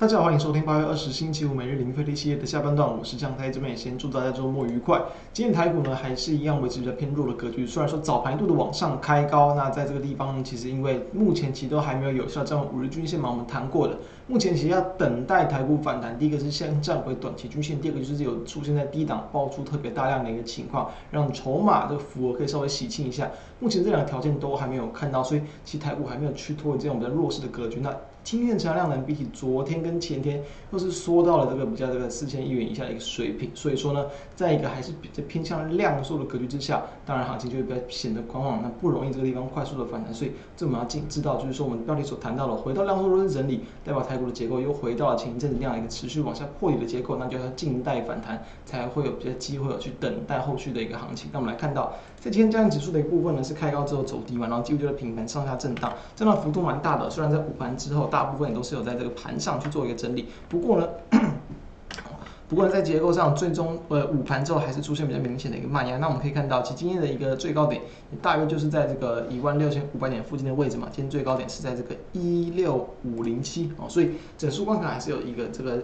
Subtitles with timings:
[0.00, 4.98] 大家好，欢迎收听八月二十星期五每日零费力系列的下半段，我是江台这边也先祝大家周末愉快。
[5.30, 23.30] 今天台股呢还是一样维持比较偏弱的格局，虽然说早盘度的往上开高，那在这个地方呢，其实因为目前其实都还没有有效站稳五日均线嘛，我们谈过的，目前其实要等待台股反弹，第一个是先站回短期均线，第二个就是有出现在低档爆出特别大量的一个情况，让筹码这个符额可以稍微洗清一下。
[23.60, 27.78] 目前这两个条件都还没有看到，所以其实台股还没有去脱离这种比较弱势的格局。
[27.80, 30.42] 那今天的成交量呢，比起昨天跟前天，
[30.72, 33.50] 又是缩到了这个比较这个四千亿元以下的一个水平。
[33.54, 34.06] 所以说呢，
[34.36, 40.12] 在一个还是比较偏向量缩的格局之下，当然行情就会比较显得观望，那不容易这个地方快速的反弹。
[40.12, 51.30] 所以这我们要进知道，就是说我们标题所谈到的，回到量缩弱势整理，代表台股的结构又回到了前一阵子这样一个持续往下破底的结构，那就要静待反弹，才会有比较机会去等待后续的一个行情。
[51.32, 57.10] 那我们来看到，在今天加权指数的一部分呢，是开高之后走低嘛，然后几乎就是平盘上下震荡，震荡幅度蛮大的。
[57.10, 60.88] 虽然在午盘之后，大部分也都是有在这个盘上去做一个整理，不过呢，
[62.48, 65.98] 不过在结构上，最终呃午盘之后还是出现比较明显的一个慢压。
[65.98, 70.86] 那我们可以看到，其今天的一个最高点也，大约就是在这个一万六千五百点附近的位置嘛。
[70.92, 75.82] 今天最高点是在这个一六五零七哦，所以整数关卡还是有一个这个。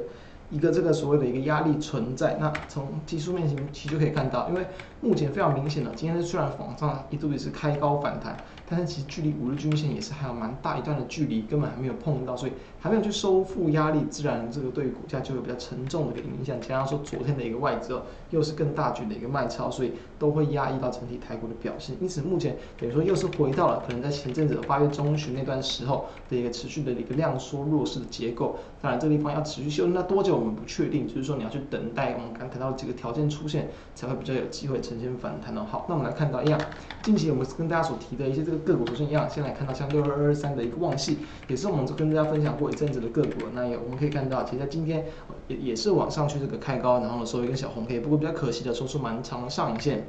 [0.51, 4.65] 一个这个所谓的一个压力存在，那从技术面型其实就可以看到，因为
[5.01, 8.37] 目前非常明显的，今天虽然往上一度也是开高反弹，
[8.69, 16.61] 但是其实距离五日均线也是还有蛮大一段的距离，根本还没有碰到，所以还没有去收复压力，自然这个对于股价就有比较沉重的一个影响。
[16.61, 21.97] 加上说昨天的一个外资，又是更大举的一个卖超，所以都会压抑到整体台股的表现。
[22.01, 28.57] 因此目前等于说又是回到了可能在前阵子八月中旬那段时候的一个持续的一个量缩弱势的结构。
[28.81, 30.36] 当然这个地方要持续修，那多久？
[30.37, 35.65] 我们不确定，就是说你要去等待我们刚谈到几个条件出现，才会比较有机会呈现反弹的。
[35.65, 36.61] 好，那我们来看到一样，
[37.03, 39.29] 近期我们跟大家所提的一些这个个股都是一样。
[39.29, 43.47] 先来看到像六二二三的一个旺系，也是我们跟大家分享过一阵子的个股。
[43.55, 45.05] 那也我们可以看到，其实在今天
[45.49, 50.07] 也也是往上去这个开高，然后收一根小红 K，不过比较可惜的收出蛮长的上影线。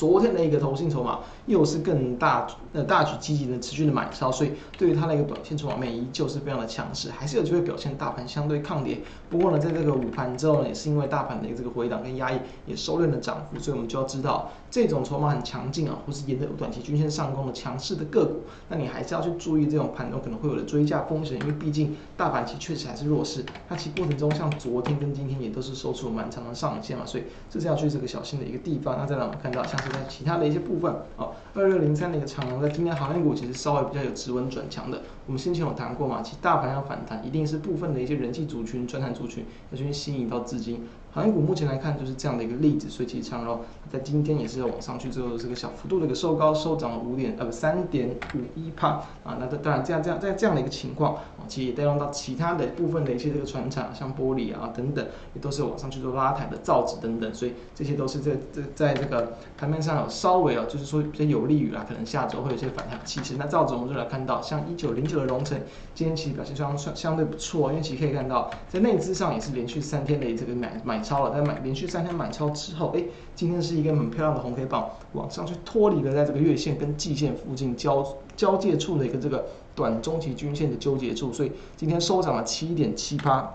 [0.00, 9.02] 昨天的一个投信筹码又是更大呃大举积极的持续的买超，所以对于它的一个短线筹码面依旧是非常的强势，还是有机会表现大盘相对抗跌。
[9.28, 18.40] 不过呢，在这个午盘之后呢，也是因为大盘的一个这个回档跟压抑也收敛了涨幅，所以我们就要知道这种筹码很强劲啊，或是沿着短期均线上攻的强势的个股，
[18.70, 28.96] 那你还是要去注意这种盘中可能会有的追价风险，因为毕竟大盘其实确实还是弱势，它其过程中像昨天跟今天也都是收出了蛮长的上影线嘛，所以这是要去这个小心的一个地方。
[28.96, 29.89] 那再让我们看到像是。
[29.90, 35.02] 在其他的一些部分，哦，二六零三的一个长荣，在今天行业股其实稍微比较有止稳转强的。
[35.30, 40.84] 我们先前有谈过嘛，其实大盘要反弹，一定是部分的一些人气族群、传产族群要去吸引到资金。
[41.12, 43.60] 航运股目前来看就是这样的一个例子，所以其实长荣
[43.92, 49.36] 在今天也是要往上去之后，这个小幅度的一个收高，收涨了五点呃不三点五一帕啊。
[49.40, 55.04] 那当然这样这样在这样的一个情况，啊其实也带动到其他的部分的一些这个船厂，像玻璃啊等等，
[55.34, 63.34] 也都是往上去做拉抬的造纸等等，所以这些都是在在在这个盘面上有稍微啊，就是说比较有利于啊，可能下周会有一些反弹气势。
[63.36, 65.60] 那造纸我们就来看到，像一九零九和荣成，
[65.94, 73.04] 今天其实表现相相相对不错，因为其实可以看到在内资上也是连续三天的这个买买超了，但买连续三天买超之后，哎，
[73.34, 79.44] 今天是一个很漂亮的红黑棒，往上去脱离了在这个月线跟季线附近交交界处的一个这个
[79.74, 83.54] 短中期均线的纠结处，所以今天收涨了七点七八。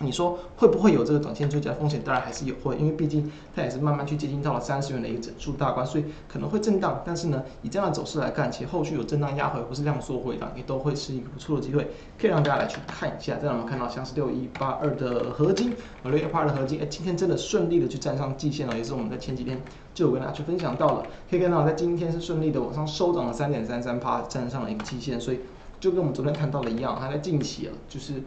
[0.00, 2.00] 你说会不会有这个短线追加风险？
[2.04, 7.02] 当然还是有会，因为毕竟它也是慢慢去接近到了三十元的一个整数大关，所以可能会震荡。
[7.04, 13.34] 但是呢，以这样的走势来看，其实后续有震荡压回或是量缩回档，也都会是一个不错的机会，可以让大家来去看一下。
[13.38, 19.60] 再让我们看到像是六一八二的合金，六一八二的合金，哎，今天真的顺利的去站上季线了，也是我们在前几天
[19.92, 25.40] 就有跟大家去分享到了，可以看到在今天是顺利的往上收涨了三点三三趴，站上了一个季线，所以
[25.80, 28.22] 就跟我们昨天看到的一样，它在近期啊，就是。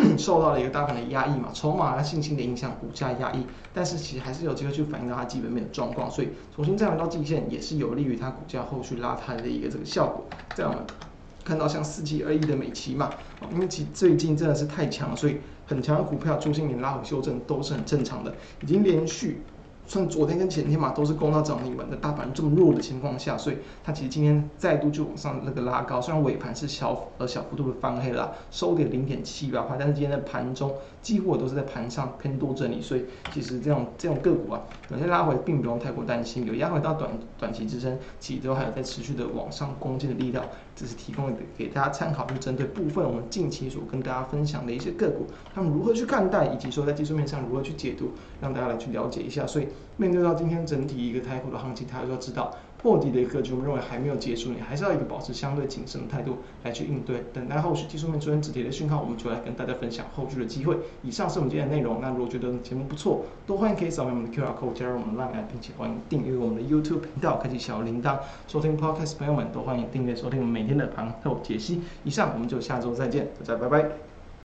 [0.18, 10.24] 受到了一个大盘的压抑嘛，筹码啊信心的影响，股价压抑，但是其实还是有机会去反映到它基本面的状况，所以重新再回到季线也是有利于它股价后续拉抬的一个这个效果。
[10.54, 10.74] 这样
[11.44, 13.10] 看到像四七二一的美琪嘛，
[13.52, 19.42] 因为其最近真的是太强了，所以很强的股票中心点拉回修正都是很正常的，已经连续。
[19.92, 30.72] 像昨天跟前天嘛，都是攻到涨停板的大盘这么弱的情况下，所以它其实今天再度就往上那个拉高，虽然尾盘是小呃小幅度的翻黑了，收点零点七八块，但是今天在盘中
[31.02, 33.04] 几乎都是在盘上偏多整理，所以
[33.34, 40.42] 其实这种这种个股啊，短线拉回并不用太过担心，有压回到短短期支撑，其实都还有在持续的往上攻击的力量，
[40.74, 49.68] 只是提供给大家参考，就针对部分我们近期所跟大家分享的一些个股，他们如何去看待，以及说在技术面上如何去解读，让大家来去了解一下，所以。
[49.96, 60.76] 面对到今天整体一个台股的行情，大家要知道，破底的一个格局，我们认为还没有结束，你还是要一个保持相对谨慎的态度来去应对，等待后续技术面出现止跌的讯号，我们就来跟大家分享后续的机会。
[61.02, 68.18] 以上是我们今天的内容，那如果觉得节目不错，都欢迎可以扫描我们的 QR code 加入我们的 LINE，并且欢迎订阅我们的 YouTube 频道，开启小铃铛，
[68.48, 71.82] 收听 Podcast 朋友们都欢迎订阅收听我们每天的盘后解析。
[72.04, 74.11] 以上，我们就下周再见，大家拜拜。